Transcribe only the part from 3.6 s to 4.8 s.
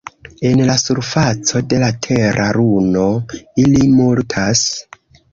ili multas.